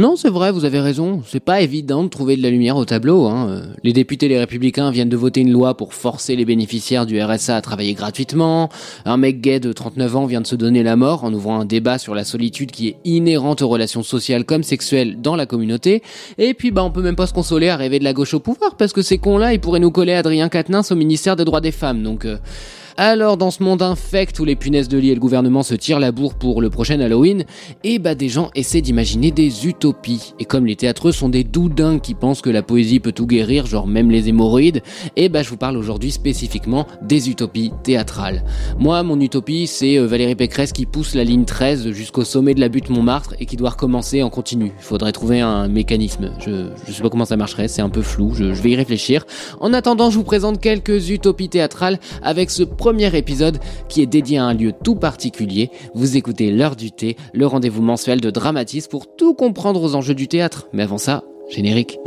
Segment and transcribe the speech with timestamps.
[0.00, 1.20] Non, c'est vrai, vous avez raison.
[1.26, 3.26] C'est pas évident de trouver de la lumière au tableau.
[3.26, 3.64] Hein.
[3.84, 7.54] Les députés les républicains viennent de voter une loi pour forcer les bénéficiaires du RSA
[7.54, 8.70] à travailler gratuitement.
[9.04, 11.66] Un mec gay de 39 ans vient de se donner la mort en ouvrant un
[11.66, 16.02] débat sur la solitude qui est inhérente aux relations sociales comme sexuelles dans la communauté.
[16.38, 18.40] Et puis, bah, on peut même pas se consoler à rêver de la gauche au
[18.40, 21.60] pouvoir parce que ces cons-là, ils pourraient nous coller Adrien Quatennens au ministère des droits
[21.60, 22.02] des femmes.
[22.02, 22.38] Donc, euh,
[23.00, 26.00] alors dans ce monde infect où les punaises de lit et le gouvernement se tirent
[26.00, 27.44] la bourre pour le prochain Halloween,
[27.82, 30.34] et bah des gens essaient d'imaginer des utopies.
[30.38, 33.64] Et comme les théâtreux sont des doudins qui pensent que la poésie peut tout guérir,
[33.64, 34.82] genre même les hémorroïdes,
[35.16, 38.44] et bah je vous parle aujourd'hui spécifiquement des utopies théâtrales.
[38.78, 42.60] Moi, mon utopie, c'est euh, Valérie Pécresse qui pousse la ligne 13 jusqu'au sommet de
[42.60, 44.72] la butte Montmartre et qui doit recommencer en continu.
[44.78, 46.32] Il faudrait trouver un mécanisme.
[46.38, 48.76] Je, je sais pas comment ça marcherait, c'est un peu flou, je, je vais y
[48.76, 49.24] réfléchir.
[49.58, 54.38] En attendant, je vous présente quelques utopies théâtrales avec ce premier épisode qui est dédié
[54.38, 55.70] à un lieu tout particulier.
[55.94, 60.14] Vous écoutez l'heure du thé, le rendez-vous mensuel de Dramatis pour tout comprendre aux enjeux
[60.14, 60.68] du théâtre.
[60.72, 61.98] Mais avant ça, générique.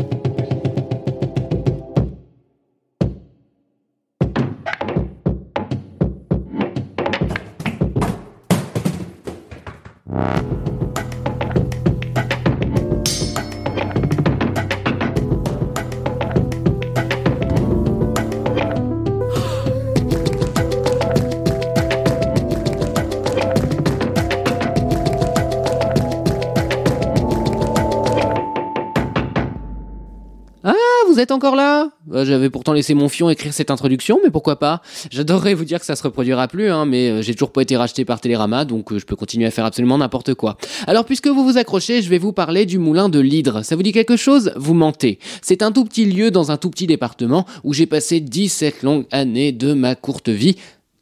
[31.52, 31.90] Là?
[32.14, 34.81] Euh, J'avais pourtant laissé mon fion écrire cette introduction, mais pourquoi pas?
[35.12, 37.76] J'adorerais vous dire que ça se reproduira plus, hein, mais euh, j'ai toujours pas été
[37.76, 40.58] racheté par Télérama, donc euh, je peux continuer à faire absolument n'importe quoi.
[40.88, 43.64] Alors puisque vous vous accrochez, je vais vous parler du moulin de l'Hydre.
[43.64, 44.53] Ça vous dit quelque chose?
[44.56, 45.20] Vous mentez.
[45.42, 49.06] C'est un tout petit lieu dans un tout petit département où j'ai passé 17 longues
[49.12, 50.56] années de ma courte vie,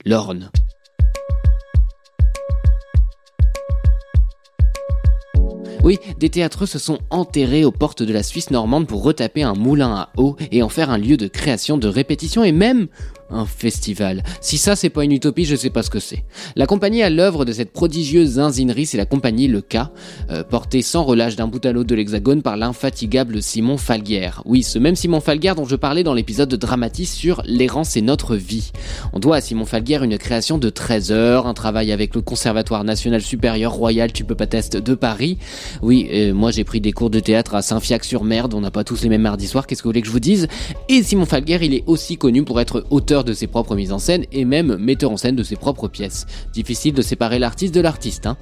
[0.05, 0.49] l'Orne.
[5.83, 9.55] Oui, des théâtreux se sont enterrés aux portes de la Suisse normande pour retaper un
[9.55, 12.87] moulin à eau et en faire un lieu de création, de répétition et même
[13.31, 14.23] un festival.
[14.41, 16.23] Si ça c'est pas une utopie, je sais pas ce que c'est.
[16.55, 19.77] La compagnie à l'œuvre de cette prodigieuse zinzinerie, c'est la compagnie Le K,
[20.29, 24.41] euh, portée sans relâche d'un bout à l'autre de l'Hexagone par l'infatigable Simon Falguière.
[24.45, 28.01] Oui, ce même Simon Falguière dont je parlais dans l'épisode de Dramatis sur L'errance et
[28.01, 28.71] notre vie.
[29.13, 32.83] On doit à Simon Falguière une création de 13 heures, un travail avec le Conservatoire
[32.83, 35.37] national supérieur royal Tu peux pas test de Paris.
[35.81, 39.03] Oui, euh, moi j'ai pris des cours de théâtre à Saint-Fiac-sur-Mer, on n'a pas tous
[39.03, 40.47] les mêmes mardis soirs, qu'est-ce que vous voulez que je vous dise?
[40.89, 43.99] Et Simon Falguière, il est aussi connu pour être auteur de ses propres mises en
[43.99, 46.25] scène et même metteur en scène de ses propres pièces.
[46.53, 48.37] Difficile de séparer l'artiste de l'artiste, hein.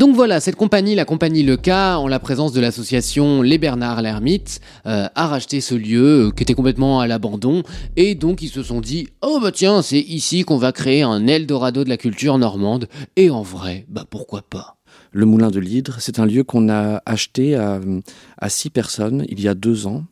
[0.00, 4.00] Donc voilà, cette compagnie, la compagnie Le K, en la présence de l'association Les Bernards
[4.00, 7.62] l'Ermite, euh, a racheté ce lieu euh, qui était complètement à l'abandon.
[7.96, 11.26] Et donc ils se sont dit, oh bah tiens, c'est ici qu'on va créer un
[11.26, 12.88] Eldorado de la culture normande.
[13.16, 14.78] Et en vrai, bah pourquoi pas?
[15.12, 17.78] Le Moulin de l'Hydre, c'est un lieu qu'on a acheté à,
[18.38, 20.04] à six personnes il y a deux ans.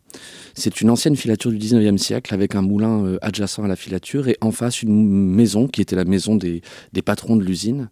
[0.59, 4.27] C'est une ancienne filature du 19e siècle avec un moulin euh, adjacent à la filature
[4.27, 6.63] et en face une maison qui était la maison des,
[7.05, 7.91] patrons de l'usine.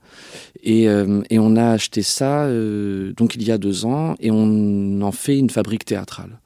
[0.65, 4.33] Et, euh, et on a acheté ça euh, donc il y a deux ans et
[4.33, 6.41] on en fait une fabrique théâtrale.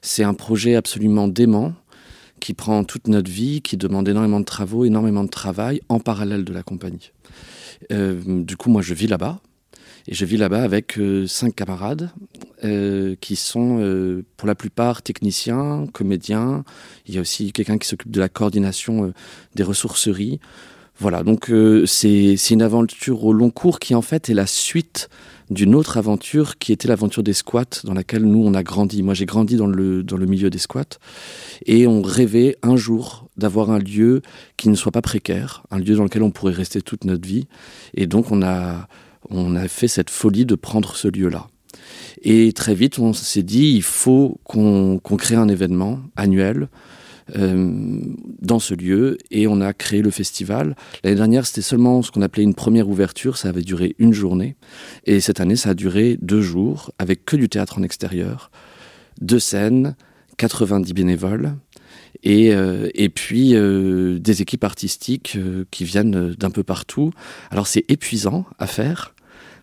[0.00, 1.74] C'est un projet absolument dément
[2.40, 6.42] qui prend toute notre vie, qui demande énormément de travaux, énormément de travail en parallèle
[6.44, 7.12] de la compagnie.
[7.88, 9.40] Du coup, moi, je vis là-bas.
[10.08, 10.98] Et je vis là-bas avec
[11.28, 12.10] cinq camarades
[12.64, 16.64] euh, qui sont euh, pour la plupart techniciens, comédiens.
[17.06, 19.12] Il y a aussi quelqu'un qui s'occupe de la coordination euh,
[19.54, 20.40] des ressourceries.
[20.98, 25.08] Voilà, donc euh, c'est une aventure au long cours qui en fait est la suite
[25.50, 29.02] d'une autre aventure qui était l'aventure des squats dans laquelle nous on a grandi.
[29.02, 30.98] Moi j'ai grandi dans le, dans le milieu des squats
[31.66, 34.22] et on rêvait un jour d'avoir un lieu
[34.56, 37.48] qui ne soit pas précaire, un lieu dans lequel on pourrait rester toute notre vie.
[37.94, 38.86] Et donc on a,
[39.30, 41.48] on a fait cette folie de prendre ce lieu-là.
[42.22, 46.68] Et très vite, on s'est dit, il faut qu'on crée un événement annuel
[47.34, 50.76] dans ce lieu et on a créé le festival.
[51.02, 54.56] L'année dernière, c'était seulement ce qu'on appelait une première ouverture, ça avait duré une journée.
[55.06, 58.50] Et cette année, ça a duré deux jours avec que du théâtre en extérieur,
[59.20, 59.94] deux scènes,
[60.36, 61.54] 90 bénévoles.
[62.24, 67.12] Et, euh, et puis euh, des équipes artistiques euh, qui viennent d'un peu partout.
[67.50, 69.14] Alors c'est épuisant à faire,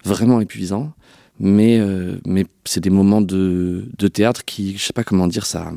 [0.04, 0.94] vraiment épuisant,
[1.40, 1.82] mais,
[2.26, 5.72] mais c'est des moments de, de théâtre qui, je sais pas comment dire, ça,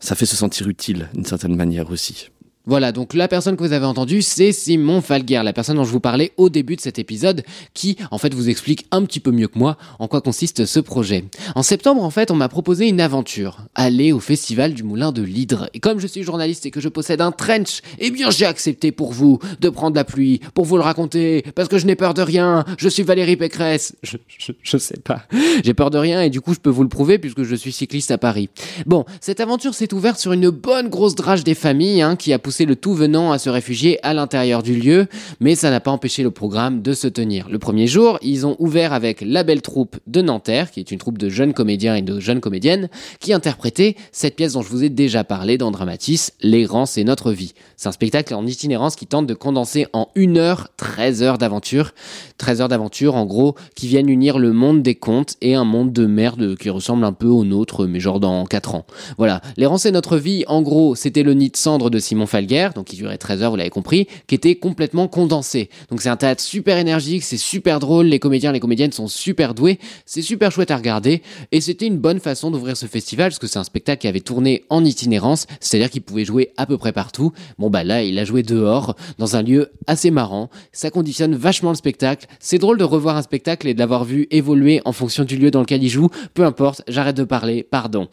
[0.00, 2.30] ça fait se sentir utile d'une certaine manière aussi.
[2.66, 5.92] Voilà, donc la personne que vous avez entendue, c'est Simon Falguer, la personne dont je
[5.92, 7.42] vous parlais au début de cet épisode,
[7.74, 10.80] qui en fait vous explique un petit peu mieux que moi en quoi consiste ce
[10.80, 11.26] projet.
[11.56, 15.20] En septembre, en fait, on m'a proposé une aventure, aller au festival du Moulin de
[15.20, 15.68] l'Hydre.
[15.74, 18.92] Et comme je suis journaliste et que je possède un trench, eh bien j'ai accepté
[18.92, 22.14] pour vous de prendre la pluie, pour vous le raconter, parce que je n'ai peur
[22.14, 23.94] de rien, je suis Valérie Pécresse.
[24.02, 24.16] Je,
[24.62, 25.24] je, sais pas.
[25.62, 27.72] J'ai peur de rien et du coup je peux vous le prouver puisque je suis
[27.72, 28.48] cycliste à Paris.
[28.86, 32.38] Bon, cette aventure s'est ouverte sur une bonne grosse drage des familles hein, qui a
[32.38, 35.06] poussé le tout venant à se réfugier à l'intérieur du lieu,
[35.40, 37.48] mais ça n'a pas empêché le programme de se tenir.
[37.48, 40.98] Le premier jour, ils ont ouvert avec la belle troupe de Nanterre, qui est une
[40.98, 44.84] troupe de jeunes comédiens et de jeunes comédiennes, qui interprétait cette pièce dont je vous
[44.84, 47.54] ai déjà parlé dans Dramatis, L'errance et notre vie.
[47.76, 51.92] C'est un spectacle en itinérance qui tente de condenser en une heure 13 heures d'aventure.
[52.38, 55.92] 13 heures d'aventure, en gros, qui viennent unir le monde des contes et un monde
[55.92, 58.86] de merde qui ressemble un peu au nôtre, mais genre dans 4 ans.
[59.18, 59.40] Voilà.
[59.56, 62.86] L'errance et notre vie, en gros, c'était le nid de cendre de Simon Falguer, donc
[62.86, 65.70] qui durait 13 heures, vous l'avez compris, qui était complètement condensé.
[65.90, 69.54] Donc c'est un théâtre super énergique, c'est super drôle, les comédiens, les comédiennes sont super
[69.54, 73.38] doués, c'est super chouette à regarder, et c'était une bonne façon d'ouvrir ce festival, parce
[73.38, 76.76] que c'est un spectacle qui avait tourné en itinérance, c'est-à-dire qu'il pouvait jouer à peu
[76.78, 77.32] près partout.
[77.58, 81.70] Bon bah là, il a joué dehors, dans un lieu assez marrant, ça conditionne vachement
[81.70, 85.24] le spectacle, c'est drôle de revoir un spectacle et de l'avoir vu évoluer en fonction
[85.24, 88.08] du lieu dans lequel il joue, peu importe, j'arrête de parler, pardon.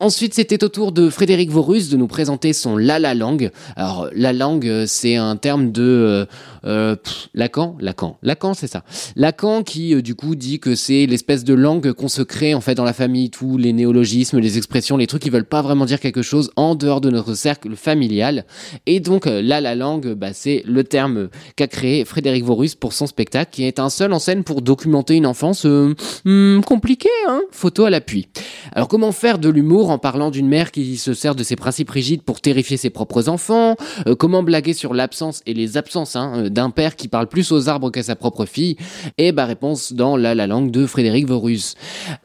[0.00, 3.50] Ensuite, c'était au tour de Frédéric Vorus de nous présenter son La La Langue.
[3.76, 6.26] Alors, la langue, euh, c'est un terme de
[6.64, 6.96] euh, euh,
[7.34, 8.84] Lacan, Lacan, Lacan, c'est ça.
[9.16, 12.74] Lacan qui du coup dit que c'est l'espèce de langue qu'on se crée en fait
[12.74, 16.00] dans la famille, tous les néologismes, les expressions, les trucs qui veulent pas vraiment dire
[16.00, 18.44] quelque chose en dehors de notre cercle familial.
[18.86, 23.06] Et donc là, la langue, bah, c'est le terme qu'a créé Frédéric Vorus pour son
[23.06, 27.84] spectacle, qui est un seul en scène pour documenter une enfance hmm, compliquée, hein, photo
[27.84, 28.28] à l'appui.
[28.72, 31.90] Alors comment faire de l'humour en parlant d'une mère qui se sert de ses principes
[31.90, 33.76] rigides pour terrifier ses propres enfants,
[34.06, 37.52] euh, comment blaguer sur l'absence et les absences hein, euh, d'un père qui parle plus
[37.52, 38.76] aux arbres qu'à sa propre fille
[39.18, 41.74] Et bah réponse dans la, la langue de Frédéric Vorus.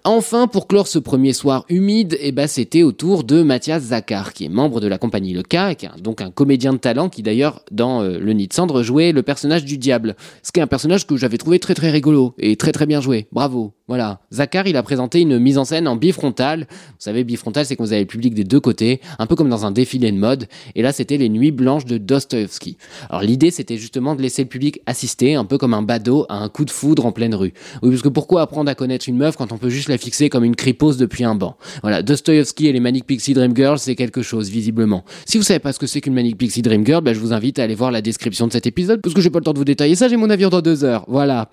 [0.04, 4.34] Enfin, pour clore ce premier soir humide, et bah c'était au tour de Mathias Zakar,
[4.34, 7.10] qui est membre de la compagnie Le K, qui est donc un comédien de talent
[7.10, 10.16] qui d'ailleurs dans euh, Le Nid de Cendre jouait le personnage du diable.
[10.44, 13.02] Ce qui est un personnage que j'avais trouvé très très rigolo et très très bien
[13.02, 13.28] joué.
[13.32, 13.74] Bravo.
[13.88, 14.20] Voilà.
[14.32, 16.68] Zakar, il a présenté une mise en scène en bifrontal.
[16.70, 19.50] Vous savez, bifrontal, c'est quand vous avez le public des deux côtés, un peu comme
[19.50, 20.46] dans un défilé de mode.
[20.76, 22.78] Et là, c'était les nuits blanches de Dostoevsky.
[23.10, 26.50] Alors l'idée, c'était justement laisser le public assister, un peu comme un badaud à un
[26.50, 27.54] coup de foudre en pleine rue.
[27.82, 30.30] Oui, parce que pourquoi apprendre à connaître une meuf quand on peut juste la fixer
[30.30, 31.58] comme une cripose depuis un banc?
[31.82, 35.04] Voilà, Dostoevsky et les Manic Pixie Dream Girls, c'est quelque chose, visiblement.
[35.26, 37.34] Si vous savez pas ce que c'est qu'une Manic Pixie Dream Girl, ben, je vous
[37.34, 39.54] invite à aller voir la description de cet épisode, parce que j'ai pas le temps
[39.54, 41.06] de vous détailler ça, j'ai mon avion dans deux heures.
[41.08, 41.50] Voilà.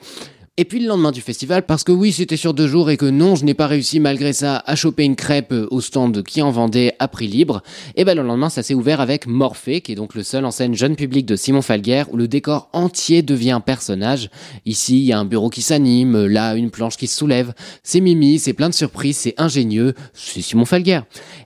[0.59, 3.05] Et puis le lendemain du festival, parce que oui, c'était sur deux jours et que
[3.05, 6.51] non, je n'ai pas réussi malgré ça à choper une crêpe au stand qui en
[6.51, 7.63] vendait à prix libre,
[7.95, 10.51] et ben le lendemain, ça s'est ouvert avec Morphée, qui est donc le seul en
[10.51, 14.31] scène jeune public de Simon Falguer, où le décor entier devient un personnage.
[14.65, 17.53] Ici, il y a un bureau qui s'anime, là, une planche qui se soulève.
[17.83, 21.01] C'est Mimi, c'est plein de surprises, c'est ingénieux, c'est Simon Falguer.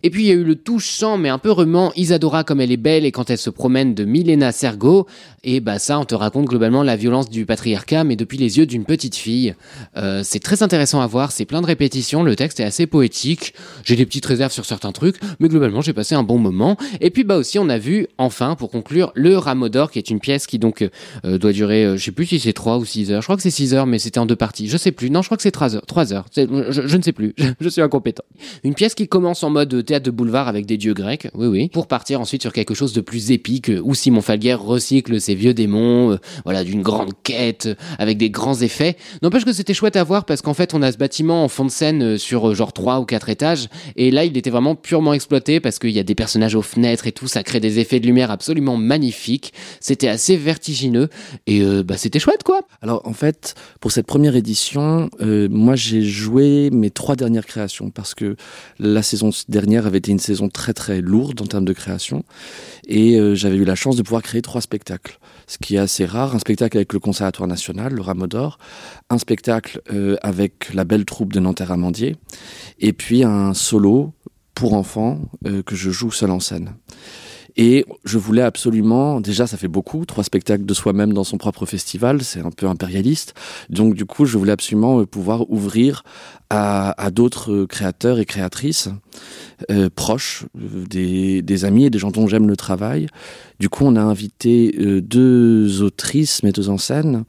[0.04, 2.70] Et puis il y a eu le touchant mais un peu remant Isadora comme elle
[2.70, 5.08] est belle et quand elle se promène de Milena Sergo,
[5.42, 8.66] et bah ça, on te raconte globalement la violence du patriarcat, mais depuis les yeux
[8.66, 9.54] d'une petite fille.
[9.96, 13.54] Euh, c'est très intéressant à voir, c'est plein de répétitions, le texte est assez poétique.
[13.84, 16.76] J'ai des petites réserves sur certains trucs, mais globalement j'ai passé un bon moment.
[17.00, 20.10] Et puis bah aussi on a vu enfin pour conclure le Rameau d'or qui est
[20.10, 20.86] une pièce qui donc
[21.24, 23.22] euh, doit durer, euh, je sais plus si c'est 3 ou 6 heures.
[23.22, 24.68] Je crois que c'est 6 heures mais c'était en deux parties.
[24.68, 25.10] Je sais plus.
[25.10, 25.86] Non, je crois que c'est 3 heures.
[25.86, 26.26] 3 heures.
[26.36, 27.34] Je, je, ne sais plus.
[27.60, 28.24] je suis incompétent.
[28.62, 31.68] Une pièce qui commence en mode théâtre de boulevard avec des dieux grecs, oui oui,
[31.68, 35.54] pour partir ensuite sur quelque chose de plus épique où Simon Falguer recycle ses vieux
[35.54, 37.68] démons, voilà d'une grande quête
[37.98, 40.92] avec des grands effets N'empêche que c'était chouette à voir parce qu'en fait, on a
[40.92, 43.68] ce bâtiment en fond de scène euh, sur euh, genre 3 ou 4 étages.
[43.96, 47.06] Et là, il était vraiment purement exploité parce qu'il y a des personnages aux fenêtres
[47.06, 47.26] et tout.
[47.26, 49.52] Ça crée des effets de lumière absolument magnifiques.
[49.80, 51.08] C'était assez vertigineux.
[51.46, 52.62] Et euh, bah, c'était chouette, quoi.
[52.82, 58.14] Alors, en fait, pour cette première édition, moi, j'ai joué mes trois dernières créations parce
[58.14, 58.36] que
[58.78, 62.24] la saison dernière avait été une saison très, très lourde en termes de création.
[62.88, 66.34] Et j'avais eu la chance de pouvoir créer trois spectacles ce qui est assez rare.
[66.34, 68.28] Un spectacle avec le Conservatoire national, le Rameau
[69.10, 72.16] un spectacle euh, avec la belle troupe de Nanterre Amandier,
[72.78, 74.12] et puis un solo
[74.54, 76.74] pour enfants que je joue seul en scène.
[77.62, 81.66] Et je voulais absolument, déjà ça fait beaucoup, trois spectacles de soi-même dans son propre
[81.66, 83.34] festival, c'est un peu impérialiste.
[83.68, 86.02] Donc du coup, je voulais absolument pouvoir ouvrir
[86.48, 88.88] à, d'autres créateurs et créatrices
[89.70, 93.08] euh, proches, des, des, amis et des gens dont j'aime le travail.
[93.58, 97.24] Du coup, on a invité euh, deux autrices, metteuses en scène,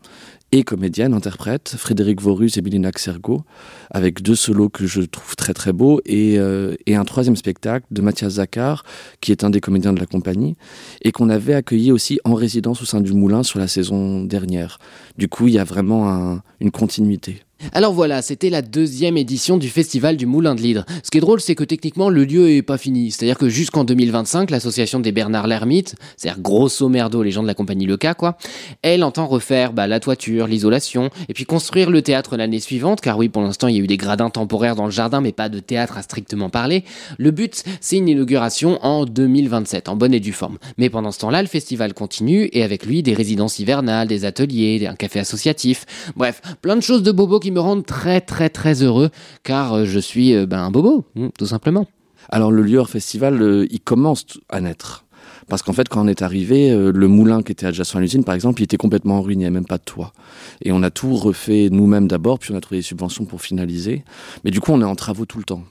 [0.52, 3.44] et comédienne, interprète, Frédéric Vorus et Milena Xergo,
[3.90, 7.86] avec deux solos que je trouve très très beaux, et, euh, et un troisième spectacle
[7.92, 8.84] de Mathias Zakar,
[9.22, 10.58] qui est un des comédiens de la compagnie,
[11.02, 14.80] et qu'on avait accueilli aussi en résidence au sein du Moulin sur la saison dernière.
[15.18, 17.44] Du coup, il y a vraiment un, une continuité.
[17.74, 20.86] Alors voilà, c'était la deuxième édition du festival du Moulin de l'Hydre.
[21.04, 23.12] Ce qui est drôle, c'est que techniquement, le lieu est pas fini.
[23.12, 27.54] C'est-à-dire que jusqu'en 2025, l'association des Bernard Lermite, c'est-à-dire grosso merdo les gens de la
[27.54, 28.38] compagnie Leca, quoi,
[28.82, 33.18] elle entend refaire bah, la toiture, l'isolation, et puis construire le théâtre l'année suivante, car
[33.18, 35.50] oui, pour l'instant, il y a eu des gradins temporaires dans le jardin, mais pas
[35.50, 36.84] de théâtre à strictement parler.
[37.18, 40.58] Le but, c'est une inauguration en 2027, en bonne et due forme.
[40.78, 44.88] Mais pendant ce temps-là, le festival continue, et avec lui, des résidences hivernales, des ateliers,
[44.88, 48.84] un café associatif, bref, plein de choses de bobo qui me rendent très très très
[48.84, 49.10] heureux
[49.44, 51.88] car euh, je suis euh, ben, un bobo, hmm, tout simplement.
[52.30, 55.06] Alors le Lieur Festival, euh, il commence à naître.
[55.48, 58.36] Parce qu'en fait, quand on est arrivé, le moulin qui était adjacent à l'usine, par
[58.36, 60.14] exemple, il était complètement en ruine, il n'y avait même pas de toit.
[60.62, 64.06] Et on a tout refait nous-mêmes d'abord, puis on a trouvé des subventions pour finaliser.
[64.46, 65.64] Mais du coup, on est en travaux tout le temps.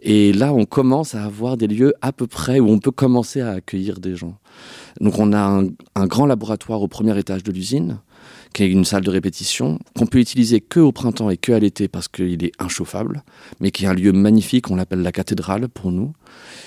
[0.00, 3.42] Et là, on commence à avoir des lieux à peu près où on peut commencer
[3.42, 4.36] à accueillir des gens.
[5.00, 5.62] Donc on a
[5.94, 7.98] un grand laboratoire au premier étage de l'usine,
[8.52, 11.58] qui est une salle de répétition, qu'on peut utiliser que au printemps et que à
[11.58, 13.22] l'été parce qu'il est inchauffable,
[13.60, 16.12] mais qui est un lieu magnifique, on l'appelle la cathédrale pour nous.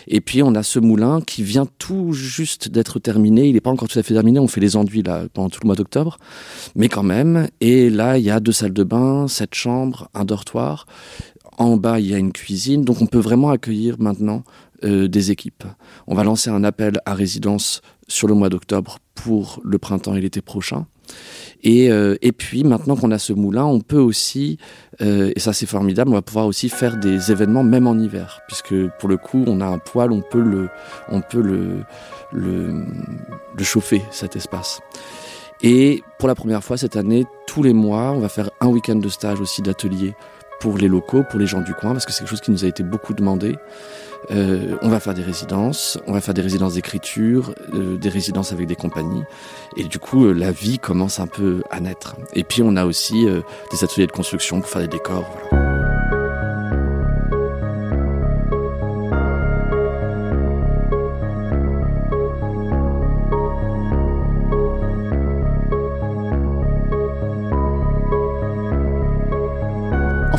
[0.07, 3.71] Et puis on a ce moulin qui vient tout juste d'être terminé, il n'est pas
[3.71, 6.17] encore tout à fait terminé, on fait les enduits là pendant tout le mois d'octobre,
[6.75, 7.47] mais quand même.
[7.61, 10.85] Et là, il y a deux salles de bain, sept chambres, un dortoir.
[11.57, 14.43] En bas, il y a une cuisine, donc on peut vraiment accueillir maintenant
[14.83, 15.65] euh, des équipes.
[16.07, 20.21] On va lancer un appel à résidence sur le mois d'octobre pour le printemps et
[20.21, 20.87] l'été prochain.
[21.63, 24.57] Et, euh, et puis maintenant qu'on a ce moulin, on peut aussi,
[25.01, 28.41] euh, et ça c'est formidable, on va pouvoir aussi faire des événements même en hiver,
[28.47, 30.41] puisque pour le coup on a un poêle, on peut
[31.41, 32.83] le
[33.63, 34.81] chauffer cet espace.
[35.61, 38.97] Et pour la première fois cette année, tous les mois, on va faire un week-end
[38.97, 40.13] de stage aussi d'atelier
[40.59, 42.65] pour les locaux, pour les gens du coin, parce que c'est quelque chose qui nous
[42.65, 43.57] a été beaucoup demandé.
[44.31, 48.53] Euh, on va faire des résidences, on va faire des résidences d'écriture, euh, des résidences
[48.53, 49.23] avec des compagnies.
[49.77, 52.15] Et du coup, euh, la vie commence un peu à naître.
[52.33, 53.25] Et puis, on a aussi
[53.71, 55.25] des ateliers de construction pour faire des décors.
[55.51, 55.72] Voilà.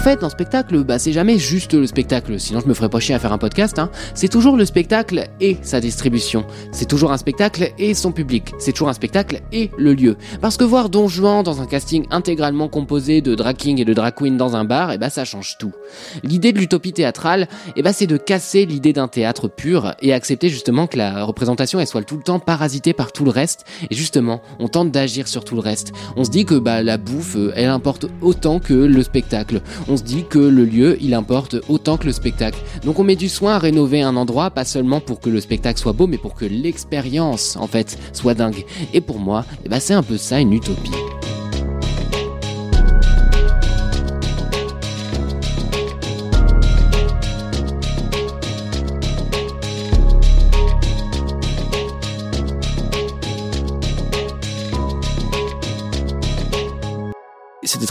[0.05, 3.15] Fait, dans spectacle, bah, c'est jamais juste le spectacle, sinon je me ferais pas chier
[3.15, 3.79] à faire un podcast.
[3.79, 3.89] Hein.
[4.13, 6.45] C'est toujours le spectacle et sa distribution.
[6.73, 8.53] C'est toujours un spectacle et son public.
[8.59, 10.19] C'est toujours un spectacle et le lieu.
[10.43, 13.95] Parce que voir Don Juan dans un casting intégralement composé de drag king et de
[13.95, 15.73] drag dans un bar, et eh bah ça change tout.
[16.23, 20.13] L'idée de l'utopie théâtrale, et eh bah c'est de casser l'idée d'un théâtre pur et
[20.13, 23.65] accepter justement que la représentation elle soit tout le temps parasitée par tout le reste.
[23.91, 25.93] Et justement, on tente d'agir sur tout le reste.
[26.17, 29.63] On se dit que bah la bouffe, euh, elle importe autant que le spectacle
[29.97, 32.59] se dit que le lieu, il importe autant que le spectacle.
[32.85, 35.79] Donc on met du soin à rénover un endroit, pas seulement pour que le spectacle
[35.79, 38.65] soit beau, mais pour que l'expérience, en fait, soit dingue.
[38.93, 40.91] Et pour moi, eh ben, c'est un peu ça une utopie.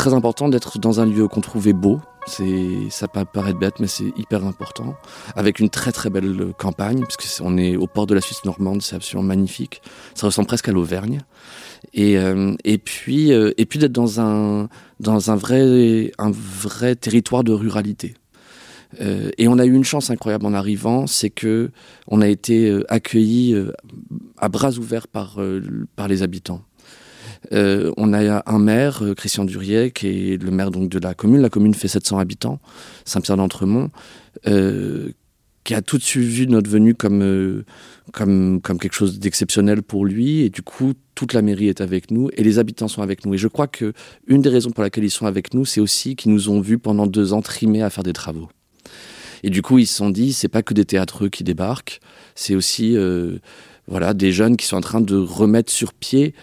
[0.03, 2.01] Très important d'être dans un lieu qu'on trouvait beau.
[2.25, 4.95] C'est, ça peut paraître bête, mais c'est hyper important.
[5.37, 8.81] Avec une très très belle campagne, puisque on est au port de la Suisse normande,
[8.81, 9.81] c'est absolument magnifique.
[10.13, 11.21] Ça ressemble presque à l'Auvergne.
[11.93, 14.67] Et, euh, euh, puis d'être dans un
[14.99, 18.15] dans un vrai un vrai territoire de ruralité.
[18.99, 21.71] Euh, et on a eu une chance incroyable en arrivant, c'est que
[22.09, 23.55] on a été accueillis
[24.37, 25.39] à bras ouverts par
[25.95, 26.61] par les habitants.
[27.51, 31.13] Euh, on a un maire, euh, Christian Durier, qui est le maire donc de la
[31.13, 31.41] commune.
[31.41, 32.59] La commune fait 700 habitants,
[33.05, 33.91] Saint-Pierre d'Entremont,
[34.47, 35.09] euh,
[35.63, 37.63] qui a tout de suite vu notre venue comme,
[38.11, 40.41] comme, quelque chose d'exceptionnel pour lui.
[40.41, 43.33] Et du coup, toute la mairie est avec nous et les habitants sont avec nous.
[43.33, 43.93] Et je crois que
[44.27, 46.79] une des raisons pour laquelle ils sont avec nous, c'est aussi qu'ils nous ont vus
[46.79, 48.49] pendant deux ans trimer à faire des travaux.
[49.43, 51.99] Et du coup, ils se sont dit, c'est pas que des théâtreux qui débarquent,
[52.35, 52.97] c'est aussi
[53.87, 56.33] voilà des jeunes qui sont en train de remettre sur pied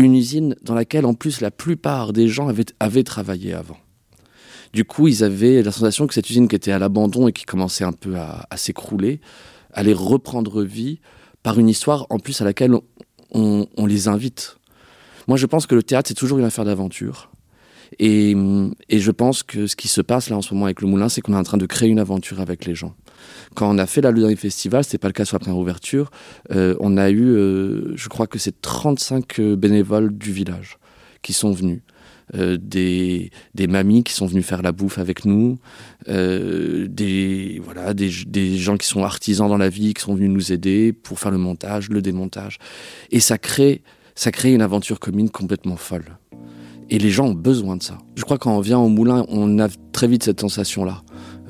[0.00, 3.76] une usine dans laquelle en plus la plupart des gens avaient, travaillé avant.
[4.72, 7.44] Du coup, ils avaient la sensation que cette usine qui était à l'abandon et qui
[7.44, 9.20] commençait un peu à, s'écrouler
[9.72, 11.00] allait reprendre vie
[11.42, 12.74] par une histoire en plus à laquelle
[13.32, 14.56] on, les invite.
[15.28, 17.30] Moi, je pense que le théâtre, c'est toujours une affaire d'aventure.
[17.98, 18.34] Et,
[18.90, 21.20] je pense que ce qui se passe là en ce moment avec le Moulin, c'est
[21.20, 22.94] qu'on est en train de créer une aventure avec les gens.
[23.54, 26.10] Quand on a fait la dernier festival, c'était pas le cas sur la première ouverture,
[26.52, 30.78] euh, on a eu, euh, je crois que c'est 35 bénévoles du village
[31.22, 31.80] qui sont venus.
[32.36, 33.30] Euh, des,
[33.68, 35.58] mamies qui sont venues faire la bouffe avec nous,
[36.08, 40.30] euh, des, voilà, des, des, gens qui sont artisans dans la vie, qui sont venus
[40.30, 42.58] nous aider pour faire le montage, le démontage.
[43.10, 43.82] Et ça crée,
[44.14, 46.04] ça crée une aventure commune complètement folle.
[46.88, 47.98] Et les gens ont besoin de ça.
[48.14, 51.02] Je crois que quand on vient au moulin, on a très vite cette sensation-là,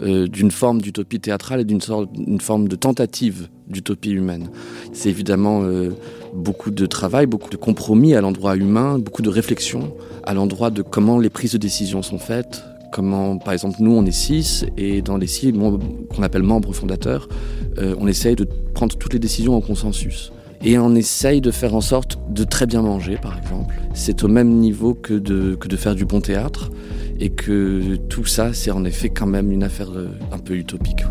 [0.03, 1.81] euh, d'une forme d'utopie théâtrale et d'une
[2.41, 4.49] forme de tentative d'utopie humaine.
[4.93, 5.91] C'est évidemment euh,
[6.35, 10.83] beaucoup de travail, beaucoup de compromis à l'endroit humain, beaucoup de réflexion à l'endroit de
[10.83, 15.03] comment les prises de décision sont faites, comment, par exemple, nous, on est six, et
[15.03, 17.29] dans les six qu'on appelle membres fondateurs,
[17.79, 20.33] euh, on essaye de prendre toutes les décisions en consensus.
[20.63, 23.75] Et on essaye de faire en sorte de très bien manger, par exemple.
[23.95, 26.71] C'est au même niveau que de, que de faire du bon théâtre,
[27.19, 31.05] et que tout ça, c'est en effet quand même une affaire euh, un peu utopique.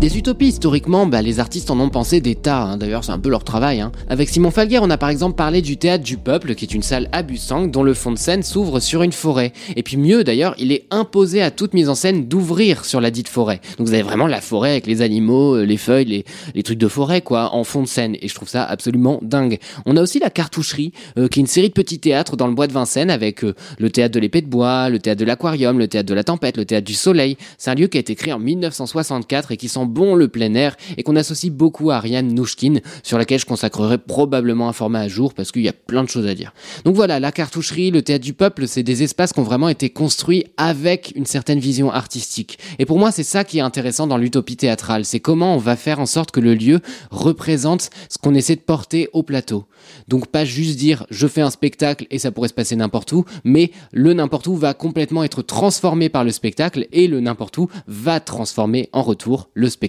[0.00, 2.76] Des utopies, historiquement, bah, les artistes en ont pensé des tas, hein.
[2.78, 3.82] d'ailleurs c'est un peu leur travail.
[3.82, 3.92] Hein.
[4.08, 6.82] Avec Simon Falguer, on a par exemple parlé du Théâtre du Peuple, qui est une
[6.82, 9.52] salle à Bussang, dont le fond de scène s'ouvre sur une forêt.
[9.76, 13.10] Et puis mieux d'ailleurs, il est imposé à toute mise en scène d'ouvrir sur la
[13.10, 13.60] dite forêt.
[13.76, 16.88] Donc vous avez vraiment la forêt avec les animaux, euh, les feuilles, les, trucs de
[16.88, 18.16] forêt, quoi, en fond de scène.
[18.22, 19.58] Et je trouve ça absolument dingue.
[19.84, 22.54] On a aussi la Cartoucherie, euh, qui est une série de petits théâtres dans le
[22.54, 25.78] bois de Vincennes, avec euh, le Théâtre de l'Épée de Bois, le Théâtre de l'Aquarium,
[25.78, 27.36] le Théâtre de la Tempête, le Théâtre du Soleil.
[27.58, 30.54] C'est un lieu qui a été créé en 1964 et qui sent bon le plein
[30.54, 35.00] air et qu'on associe beaucoup à Ariane Nouchkine, sur laquelle je consacrerai probablement un format
[35.00, 36.52] à jour parce qu'il y a plein de choses à dire.
[36.84, 39.90] Donc voilà, la cartoucherie, le théâtre du peuple, c'est des espaces qui ont vraiment été
[39.90, 42.58] construits avec une certaine vision artistique.
[42.78, 45.76] Et pour moi, c'est ça qui est intéressant dans l'utopie théâtrale, c'est comment on va
[45.76, 49.66] faire en sorte que le lieu représente ce qu'on essaie de porter au plateau.
[50.08, 53.24] Donc pas juste dire je fais un spectacle et ça pourrait se passer n'importe où,
[53.44, 57.68] mais le n'importe où va complètement être transformé par le spectacle et le n'importe où
[57.86, 59.79] va transformer en retour le spectacle.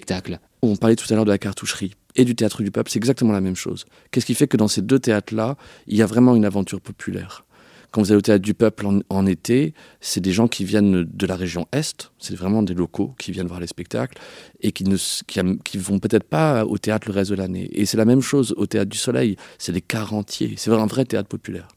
[0.62, 3.32] On parlait tout à l'heure de la cartoucherie et du théâtre du peuple, c'est exactement
[3.32, 3.86] la même chose.
[4.12, 7.46] Qu'est-ce qui fait que dans ces deux théâtres-là, il y a vraiment une aventure populaire?
[7.92, 11.26] Quand vous allez au théâtre du peuple en, été, c'est des gens qui viennent de
[11.26, 14.18] la région Est, c'est vraiment des locaux qui viennent voir les spectacles
[14.62, 17.70] et qui ne qui, vont peut-être pas au théâtre le reste de l'année.
[17.74, 21.04] Et c'est la même chose au théâtre du Soleil, c'est des quarantiers, c'est un vrai
[21.04, 21.68] théâtre populaire.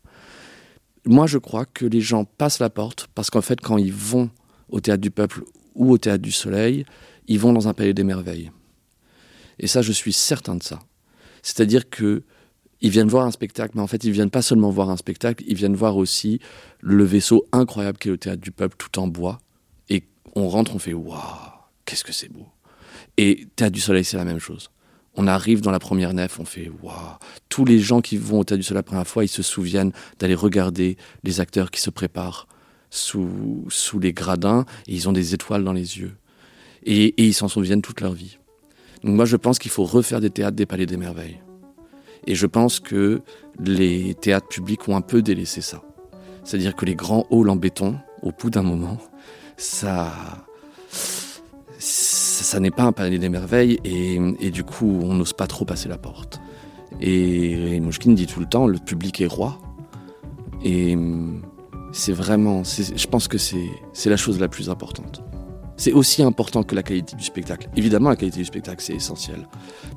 [1.04, 4.30] Moi, je crois que les gens passent la porte parce qu'en fait, quand ils vont
[4.68, 5.42] au théâtre du peuple
[5.74, 6.86] ou au théâtre du Soleil,
[7.26, 8.50] ils vont dans un palais des merveilles.
[9.58, 10.80] Et ça, je suis certain de ça.
[11.42, 12.22] C'est-à-dire que
[12.80, 15.42] ils viennent voir un spectacle, mais en fait, ils viennent pas seulement voir un spectacle,
[15.46, 16.38] ils viennent voir aussi
[16.80, 19.40] le vaisseau incroyable qu'est le théâtre du peuple, tout en bois.
[19.88, 21.18] Et on rentre, on fait waouh,
[21.86, 22.46] qu'est-ce que c'est beau.
[23.16, 24.70] Et théâtre du soleil, c'est la même chose.
[25.14, 27.16] On arrive dans la première nef, on fait waouh.
[27.48, 29.92] Tous les gens qui vont au théâtre du soleil la première fois, ils se souviennent
[30.18, 32.48] d'aller regarder les acteurs qui se préparent
[32.90, 36.16] sous, sous les gradins et ils ont des étoiles dans les yeux.
[36.84, 38.38] Et, et ils s'en souviennent toute leur vie.
[39.02, 41.40] Donc moi, je pense qu'il faut refaire des théâtres des Palais des Merveilles.
[42.26, 43.22] Et je pense que
[43.58, 45.82] les théâtres publics ont un peu délaissé ça.
[46.42, 48.98] C'est-à-dire que les grands halls en béton, au bout d'un moment,
[49.56, 50.12] ça,
[51.78, 55.88] ça, n'est pas un palais des merveilles et, du coup, on n'ose pas trop passer
[55.88, 56.40] la porte.
[57.00, 59.58] Et, et Mouchkine dit tout le temps, le public est roi.
[60.62, 60.96] Et
[61.92, 63.70] c'est vraiment, je pense que c'est
[64.06, 65.23] la chose la plus importante.
[65.76, 67.68] C'est aussi important que la qualité du spectacle.
[67.76, 69.48] Évidemment, la qualité du spectacle, c'est essentiel.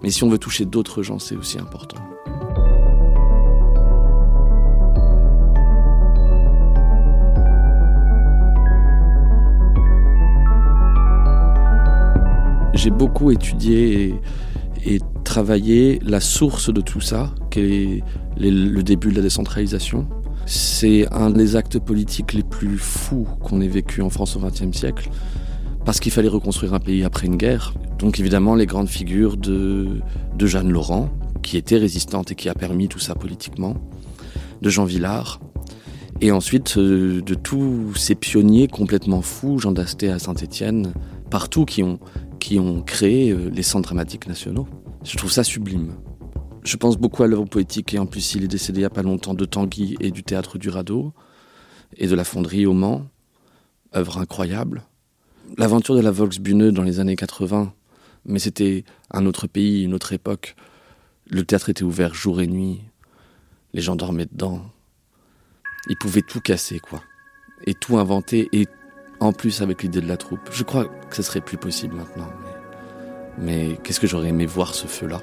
[0.01, 1.97] Mais si on veut toucher d'autres gens, c'est aussi important.
[12.73, 14.15] J'ai beaucoup étudié
[14.85, 18.03] et, travaillé la source de tout ça, qui est
[18.39, 20.07] le début de la décentralisation.
[20.45, 24.71] C'est un des actes politiques les plus fous qu'on ait vécu en France au XXe
[24.71, 25.09] siècle
[25.87, 27.73] parce qu'il fallait reconstruire un pays après une guerre.
[27.97, 30.01] Donc évidemment les grandes figures de,
[30.37, 31.09] Jeanne Laurent,
[31.43, 33.77] qui était résistante et qui a permis tout ça politiquement,
[34.61, 35.39] de Jean Villard,
[36.19, 40.91] et ensuite euh, de tous ces pionniers complètement fous, Jean Dasté à Saint-Étienne,
[41.31, 41.99] partout qui ont,
[42.41, 44.67] qui créé euh, les centres dramatiques nationaux.
[45.05, 45.93] Je trouve ça sublime.
[46.65, 48.89] Je pense beaucoup à l'œuvre poétique et en plus il est décédé il n'y a
[48.89, 51.13] pas longtemps de Tanguy et du théâtre du Radeau
[51.95, 53.03] et de la fonderie au Mans,
[53.95, 54.83] œuvre incroyable.
[55.55, 57.73] L'aventure de la Volksbühne dans les années 80
[58.25, 60.55] Mais c'était un autre pays, une autre époque.
[61.29, 62.81] Le théâtre était ouvert jour et nuit.
[63.73, 64.61] Les gens dormaient dedans.
[65.89, 67.01] Ils pouvaient tout casser, quoi.
[67.65, 68.67] Et tout inventer, et
[69.19, 70.49] en plus avec l'idée de la troupe.
[70.51, 72.29] Je crois que ce serait plus possible maintenant.
[73.37, 75.21] Mais, qu'est-ce que j'aurais aimé voir ce feu-là?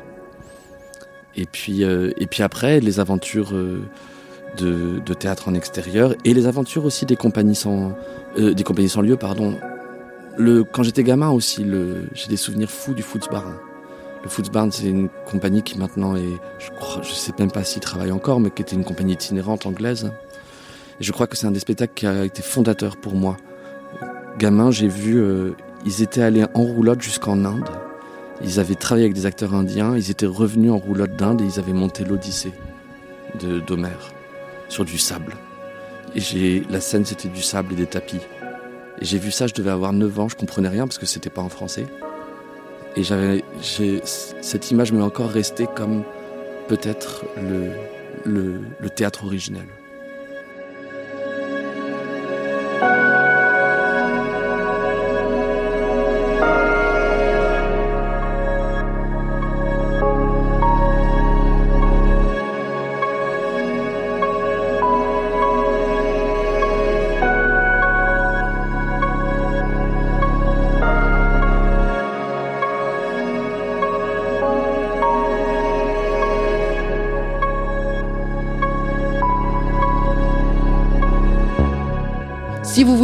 [1.37, 3.82] Et puis, euh, après, les aventures euh,
[4.56, 7.92] de, théâtre en extérieur et les aventures aussi des compagnies sans,
[8.38, 9.58] euh, des compagnies sans lieu, pardon.
[10.37, 11.64] Le, quand j'étais gamin aussi,
[12.12, 13.55] j'ai des souvenirs fous du Footsbarn.
[14.23, 17.81] Le Footsbarn, c'est une compagnie qui maintenant est, je crois, je sais même pas s'il
[17.81, 20.11] travaille encore, mais qui était une compagnie itinérante anglaise.
[21.01, 23.37] Et je crois que c'est un des spectacles qui a été fondateur pour moi.
[24.38, 25.23] Gamin, j'ai vu,
[25.85, 27.68] ils étaient allés en roulotte jusqu'en Inde.
[28.42, 31.59] Ils avaient travaillé avec des acteurs indiens, ils étaient revenus en roulotte d'Inde et ils
[31.61, 32.53] avaient monté l'Odyssée
[33.66, 34.11] d'Homère
[34.68, 35.35] sur du sable.
[36.14, 38.20] Et j'ai la scène c'était du sable et des tapis.
[39.00, 41.42] J'ai vu ça, je devais avoir 9 ans, je comprenais rien parce que c'était pas
[41.42, 41.87] en français.
[42.96, 46.04] Et j'avais cette image m'est encore restée comme
[46.68, 47.72] peut-être le,
[48.24, 49.66] le, le théâtre originel.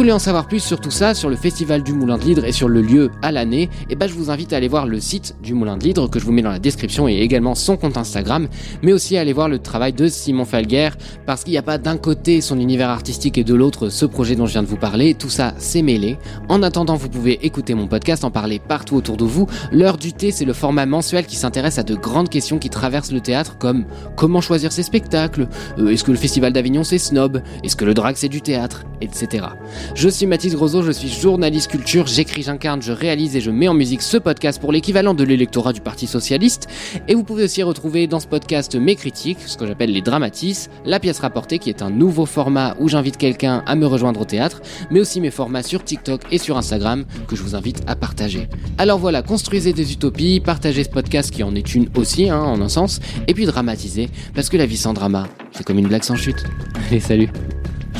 [0.01, 2.51] Voulez en savoir plus sur tout ça, sur le festival du Moulin de l'Hydre et
[2.51, 5.35] sur le lieu à l'année, eh ben je vous invite à aller voir le site
[5.43, 7.97] du Moulin de l'Hydre que je vous mets dans la description et également son compte
[7.97, 8.47] Instagram,
[8.81, 10.89] mais aussi aller voir le travail de Simon Falguer
[11.27, 14.35] parce qu'il n'y a pas d'un côté son univers artistique et de l'autre ce projet
[14.35, 16.17] dont je viens de vous parler, tout ça c'est mêlé.
[16.49, 19.45] En attendant, vous pouvez écouter mon podcast, en parler partout autour de vous.
[19.71, 23.11] L'heure du thé, c'est le format mensuel qui s'intéresse à de grandes questions qui traversent
[23.11, 23.85] le théâtre comme
[24.15, 27.93] comment choisir ses spectacles, euh, est-ce que le festival d'Avignon c'est snob, est-ce que le
[27.93, 29.45] drag c'est du théâtre, etc.
[29.93, 33.67] Je suis Mathis Grosot, je suis journaliste culture, j'écris, j'incarne, je réalise et je mets
[33.67, 36.67] en musique ce podcast pour l'équivalent de l'électorat du Parti Socialiste.
[37.07, 40.69] Et vous pouvez aussi retrouver dans ce podcast mes critiques, ce que j'appelle les dramatis,
[40.85, 44.25] la pièce rapportée qui est un nouveau format où j'invite quelqu'un à me rejoindre au
[44.25, 47.95] théâtre, mais aussi mes formats sur TikTok et sur Instagram que je vous invite à
[47.95, 48.47] partager.
[48.77, 52.61] Alors voilà, construisez des utopies, partagez ce podcast qui en est une aussi, hein, en
[52.61, 56.03] un sens, et puis dramatisez, parce que la vie sans drama, c'est comme une blague
[56.03, 56.43] sans chute.
[56.87, 57.29] Allez, salut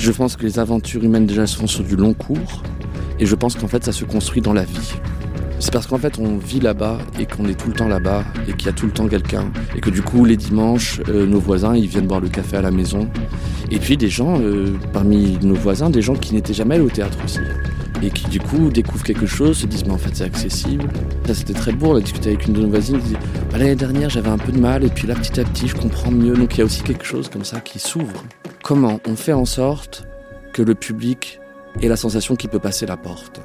[0.02, 2.64] je pense que les aventures humaines déjà sont sur du long cours
[3.20, 4.94] et je pense qu'en fait ça se construit dans la vie.
[5.60, 8.54] C'est parce qu'en fait on vit là-bas et qu'on est tout le temps là-bas et
[8.54, 11.40] qu'il y a tout le temps quelqu'un et que du coup les dimanches euh, nos
[11.40, 13.08] voisins ils viennent boire le café à la maison
[13.70, 16.90] et puis des gens euh, parmi nos voisins des gens qui n'étaient jamais allés au
[16.90, 17.42] théâtre aussi
[18.02, 20.86] et qui du coup découvrent quelque chose, se disent mais en fait c'est accessible.
[21.28, 23.14] Ça c'était très beau, on a discuté avec une de nos voisines, dit
[23.52, 25.76] bah, l'année dernière j'avais un peu de mal et puis là petit à petit je
[25.76, 26.34] comprends mieux.
[26.34, 28.24] Donc il y a aussi quelque chose comme ça qui s'ouvre.
[28.64, 30.04] Comment on fait en sorte
[30.54, 31.40] que le public
[31.82, 33.42] ait la sensation qu'il peut passer la porte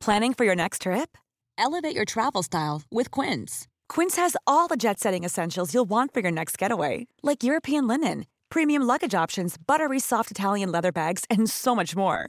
[0.00, 1.16] Planning for your next trip?
[1.56, 3.66] Elevate your travel style with Quince.
[3.88, 7.86] Quince has all the jet setting essentials you'll want for your next getaway, like European
[7.88, 12.28] linen, premium luggage options, buttery soft Italian leather bags, and so much more.